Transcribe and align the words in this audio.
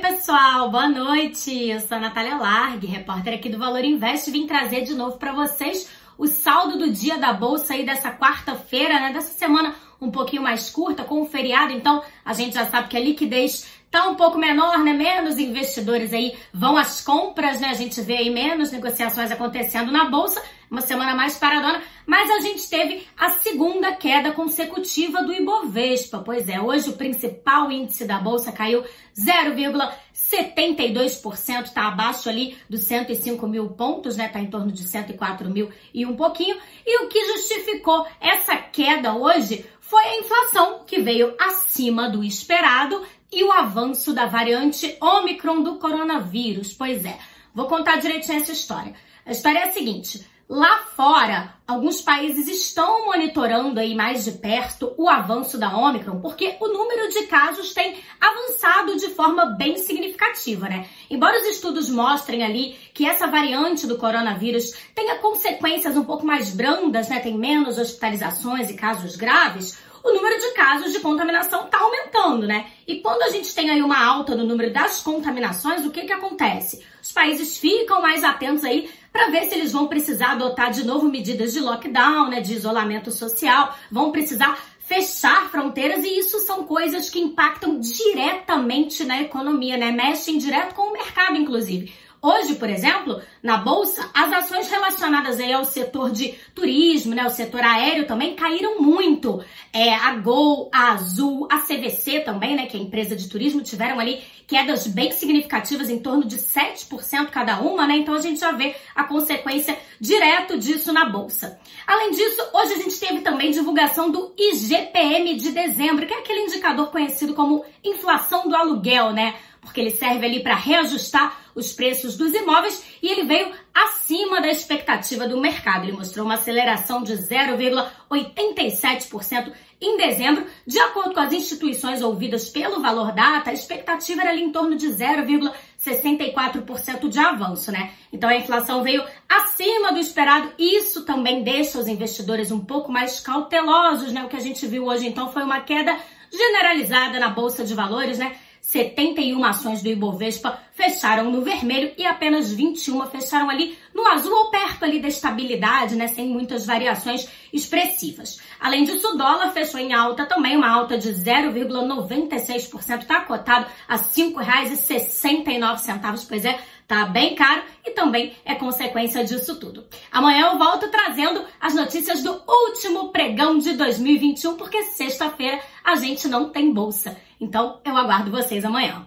pessoal, 0.00 0.70
boa 0.70 0.88
noite. 0.88 1.70
Eu 1.70 1.80
sou 1.80 1.96
a 1.96 2.00
Natália 2.00 2.36
Largue, 2.36 2.86
repórter 2.86 3.32
aqui 3.32 3.48
do 3.48 3.58
Valor 3.58 3.82
Invest, 3.82 4.30
vim 4.30 4.46
trazer 4.46 4.82
de 4.82 4.94
novo 4.94 5.16
para 5.16 5.32
vocês 5.32 5.88
o 6.18 6.26
saldo 6.26 6.78
do 6.78 6.90
dia 6.90 7.16
da 7.16 7.32
bolsa 7.32 7.72
aí 7.72 7.86
dessa 7.86 8.12
quarta-feira, 8.12 9.00
né? 9.00 9.10
Dessa 9.10 9.32
semana 9.38 9.74
um 10.00 10.10
pouquinho 10.10 10.42
mais 10.42 10.70
curta, 10.70 11.04
com 11.04 11.22
o 11.22 11.26
feriado, 11.26 11.72
então 11.72 12.02
a 12.24 12.32
gente 12.32 12.54
já 12.54 12.66
sabe 12.66 12.88
que 12.88 12.96
a 12.96 13.00
liquidez 13.00 13.80
tá 13.90 14.08
um 14.08 14.14
pouco 14.14 14.38
menor, 14.38 14.78
né? 14.78 14.92
Menos 14.92 15.36
investidores 15.38 16.12
aí 16.12 16.38
vão 16.54 16.76
às 16.76 17.00
compras, 17.00 17.60
né? 17.60 17.66
A 17.68 17.74
gente 17.74 18.00
vê 18.00 18.18
aí 18.18 18.30
menos 18.30 18.70
negociações 18.70 19.32
acontecendo 19.32 19.90
na 19.90 20.08
bolsa, 20.08 20.40
uma 20.70 20.80
semana 20.80 21.16
mais 21.16 21.36
paradona, 21.36 21.82
mas 22.06 22.30
a 22.30 22.38
gente 22.38 22.70
teve 22.70 23.04
a 23.18 23.30
segunda 23.30 23.92
queda 23.96 24.30
consecutiva 24.30 25.24
do 25.24 25.32
Ibovespa. 25.32 26.22
Pois 26.24 26.48
é, 26.48 26.60
hoje 26.60 26.90
o 26.90 26.96
principal 26.96 27.72
índice 27.72 28.04
da 28.04 28.20
bolsa 28.20 28.52
caiu 28.52 28.84
0,72%, 29.18 31.72
tá 31.72 31.88
abaixo 31.88 32.28
ali 32.28 32.56
dos 32.68 32.82
105 32.82 33.44
mil 33.48 33.70
pontos, 33.70 34.16
né? 34.16 34.28
Tá 34.28 34.38
em 34.38 34.46
torno 34.46 34.70
de 34.70 34.84
104 34.84 35.50
mil 35.50 35.70
e 35.92 36.06
um 36.06 36.14
pouquinho. 36.14 36.56
E 36.86 37.04
o 37.04 37.08
que 37.08 37.26
justificou 37.32 38.06
essa 38.20 38.39
queda 38.80 39.12
hoje 39.12 39.66
foi 39.78 40.02
a 40.02 40.18
inflação, 40.20 40.84
que 40.86 41.02
veio 41.02 41.34
acima 41.38 42.08
do 42.08 42.24
esperado, 42.24 43.04
e 43.30 43.44
o 43.44 43.52
avanço 43.52 44.14
da 44.14 44.24
variante 44.24 44.96
Omicron 44.98 45.62
do 45.62 45.76
coronavírus. 45.76 46.72
Pois 46.72 47.04
é, 47.04 47.18
vou 47.54 47.66
contar 47.66 47.96
direitinho 47.96 48.38
essa 48.38 48.52
história. 48.52 48.94
A 49.26 49.32
história 49.32 49.58
é 49.58 49.68
a 49.68 49.72
seguinte: 49.72 50.26
lá 50.48 50.78
fora, 50.96 51.54
alguns 51.66 52.00
países 52.00 52.48
estão 52.48 53.04
monitorando 53.04 53.78
aí 53.78 53.94
mais 53.94 54.24
de 54.24 54.32
perto 54.32 54.94
o 54.96 55.10
avanço 55.10 55.58
da 55.58 55.76
Omicron, 55.76 56.18
porque 56.22 56.56
o 56.58 56.68
número 56.68 57.10
de 57.10 57.24
casos 57.26 57.74
tem 57.74 57.98
avançado 58.18 58.96
de 58.96 59.08
forma 59.10 59.44
bem 59.58 59.76
significativa, 59.76 60.70
né? 60.70 60.88
Embora 61.10 61.38
os 61.38 61.46
estudos 61.48 61.90
mostrem 61.90 62.42
ali 62.42 62.78
que 62.92 63.06
essa 63.06 63.26
variante 63.26 63.86
do 63.86 63.96
coronavírus 63.96 64.72
tenha 64.94 65.18
consequências 65.18 65.96
um 65.96 66.04
pouco 66.04 66.26
mais 66.26 66.54
brandas, 66.54 67.08
né? 67.08 67.20
Tem 67.20 67.36
menos 67.36 67.78
hospitalizações 67.78 68.70
e 68.70 68.74
casos 68.74 69.16
graves 69.16 69.78
o 70.02 70.14
número 70.14 70.40
de 70.40 70.52
casos 70.52 70.92
de 70.92 71.00
contaminação 71.00 71.66
está 71.66 71.78
aumentando, 71.78 72.46
né? 72.46 72.66
E 72.86 73.00
quando 73.00 73.22
a 73.22 73.28
gente 73.28 73.54
tem 73.54 73.70
aí 73.70 73.82
uma 73.82 74.02
alta 74.02 74.34
no 74.34 74.44
número 74.44 74.72
das 74.72 75.02
contaminações, 75.02 75.84
o 75.84 75.90
que 75.90 76.02
que 76.02 76.12
acontece? 76.12 76.84
Os 77.02 77.12
países 77.12 77.58
ficam 77.58 78.00
mais 78.00 78.24
atentos 78.24 78.64
aí 78.64 78.90
para 79.12 79.28
ver 79.28 79.44
se 79.44 79.54
eles 79.54 79.72
vão 79.72 79.86
precisar 79.88 80.32
adotar 80.32 80.70
de 80.70 80.84
novo 80.84 81.08
medidas 81.08 81.52
de 81.52 81.60
lockdown, 81.60 82.28
né, 82.28 82.40
de 82.40 82.54
isolamento 82.54 83.10
social, 83.10 83.74
vão 83.90 84.10
precisar 84.10 84.58
fechar 84.78 85.48
fronteiras 85.50 86.04
e 86.04 86.18
isso 86.18 86.38
são 86.40 86.64
coisas 86.64 87.10
que 87.10 87.20
impactam 87.20 87.78
diretamente 87.78 89.04
na 89.04 89.20
economia, 89.22 89.76
né? 89.76 89.92
Mexem 89.92 90.38
direto 90.38 90.74
com 90.74 90.82
o 90.82 90.92
mercado, 90.92 91.36
inclusive. 91.36 91.92
Hoje, 92.22 92.56
por 92.56 92.68
exemplo, 92.68 93.22
na 93.42 93.56
bolsa, 93.56 94.10
as 94.12 94.30
ações 94.32 94.70
relacionadas 94.70 95.40
aí 95.40 95.52
ao 95.52 95.64
setor 95.64 96.10
de 96.10 96.34
turismo, 96.54 97.14
né, 97.14 97.24
o 97.24 97.30
setor 97.30 97.62
aéreo 97.62 98.06
também 98.06 98.34
caíram 98.34 98.80
muito. 98.80 99.42
É, 99.72 99.94
a 99.94 100.14
Gol, 100.16 100.68
a 100.70 100.92
Azul, 100.92 101.48
a 101.50 101.60
CVC 101.60 102.20
também, 102.20 102.54
né, 102.54 102.66
que 102.66 102.76
é 102.76 102.80
a 102.80 102.82
empresa 102.82 103.16
de 103.16 103.26
turismo, 103.26 103.62
tiveram 103.62 103.98
ali 103.98 104.20
quedas 104.50 104.84
bem 104.88 105.12
significativas, 105.12 105.88
em 105.88 106.00
torno 106.00 106.24
de 106.26 106.36
7% 106.36 107.30
cada 107.30 107.60
uma, 107.60 107.86
né? 107.86 107.98
Então 107.98 108.14
a 108.14 108.20
gente 108.20 108.40
já 108.40 108.50
vê 108.50 108.74
a 108.96 109.04
consequência 109.04 109.78
direto 110.00 110.58
disso 110.58 110.92
na 110.92 111.08
bolsa. 111.08 111.56
Além 111.86 112.10
disso, 112.10 112.42
hoje 112.52 112.72
a 112.74 112.78
gente 112.78 112.98
teve 112.98 113.20
também 113.20 113.52
divulgação 113.52 114.10
do 114.10 114.34
IGPM 114.36 115.36
de 115.36 115.52
dezembro, 115.52 116.04
que 116.04 116.12
é 116.12 116.18
aquele 116.18 116.40
indicador 116.40 116.90
conhecido 116.90 117.32
como 117.32 117.64
inflação 117.84 118.48
do 118.48 118.56
aluguel, 118.56 119.12
né? 119.12 119.36
Porque 119.70 119.80
ele 119.80 119.92
serve 119.92 120.26
ali 120.26 120.42
para 120.42 120.56
reajustar 120.56 121.38
os 121.54 121.72
preços 121.72 122.16
dos 122.16 122.34
imóveis 122.34 122.84
e 123.00 123.06
ele 123.08 123.22
veio 123.22 123.52
acima 123.72 124.40
da 124.40 124.48
expectativa 124.48 125.28
do 125.28 125.40
mercado. 125.40 125.84
Ele 125.84 125.96
mostrou 125.96 126.26
uma 126.26 126.34
aceleração 126.34 127.04
de 127.04 127.12
0,87% 127.14 129.52
em 129.80 129.96
dezembro, 129.96 130.44
de 130.66 130.78
acordo 130.78 131.14
com 131.14 131.20
as 131.20 131.32
instituições 131.32 132.02
ouvidas 132.02 132.50
pelo 132.50 132.82
Valor 132.82 133.12
Data, 133.12 133.48
a 133.48 133.54
expectativa 133.54 134.20
era 134.20 134.28
ali 134.30 134.42
em 134.42 134.52
torno 134.52 134.76
de 134.76 134.86
0,64% 134.88 137.08
de 137.08 137.18
avanço, 137.18 137.72
né? 137.72 137.92
Então 138.12 138.28
a 138.28 138.36
inflação 138.36 138.82
veio 138.82 139.02
acima 139.26 139.90
do 139.90 139.98
esperado. 139.98 140.52
Isso 140.58 141.06
também 141.06 141.42
deixa 141.42 141.78
os 141.78 141.88
investidores 141.88 142.50
um 142.50 142.60
pouco 142.60 142.92
mais 142.92 143.20
cautelosos, 143.20 144.12
né? 144.12 144.22
O 144.22 144.28
que 144.28 144.36
a 144.36 144.40
gente 144.40 144.66
viu 144.66 144.84
hoje 144.84 145.06
então 145.06 145.32
foi 145.32 145.44
uma 145.44 145.60
queda 145.60 145.96
generalizada 146.30 147.18
na 147.18 147.30
bolsa 147.30 147.64
de 147.64 147.72
valores, 147.72 148.18
né? 148.18 148.36
71 148.60 149.42
ações 149.44 149.82
do 149.82 149.88
Ibovespa 149.88 150.60
fecharam 150.72 151.30
no 151.30 151.42
vermelho 151.42 151.92
e 151.98 152.06
apenas 152.06 152.52
21 152.52 153.06
fecharam 153.06 153.50
ali 153.50 153.76
no 153.92 154.06
azul 154.06 154.32
ou 154.32 154.50
perto 154.50 154.84
ali 154.84 155.00
da 155.00 155.08
estabilidade, 155.08 155.96
né, 155.96 156.06
sem 156.06 156.28
muitas 156.28 156.66
variações 156.66 157.28
expressivas. 157.52 158.40
Além 158.60 158.84
disso, 158.84 159.08
o 159.08 159.16
dólar 159.16 159.50
fechou 159.52 159.80
em 159.80 159.92
alta 159.92 160.26
também, 160.26 160.56
uma 160.56 160.70
alta 160.70 160.96
de 160.96 161.08
0,96%, 161.08 163.00
está 163.00 163.22
cotado 163.22 163.66
a 163.88 163.96
R$ 163.96 164.02
5,69, 164.02 166.26
pois 166.28 166.44
é, 166.44 166.60
Tá 166.90 167.06
bem 167.06 167.36
caro 167.36 167.62
e 167.86 167.92
também 167.92 168.34
é 168.44 168.56
consequência 168.56 169.22
disso 169.24 169.60
tudo. 169.60 169.86
Amanhã 170.10 170.48
eu 170.48 170.58
volto 170.58 170.90
trazendo 170.90 171.44
as 171.60 171.72
notícias 171.72 172.20
do 172.20 172.42
último 172.48 173.12
pregão 173.12 173.58
de 173.58 173.74
2021, 173.74 174.56
porque 174.56 174.82
sexta-feira 174.82 175.60
a 175.84 175.94
gente 175.94 176.26
não 176.26 176.48
tem 176.48 176.74
bolsa. 176.74 177.16
Então 177.40 177.80
eu 177.84 177.96
aguardo 177.96 178.32
vocês 178.32 178.64
amanhã. 178.64 179.06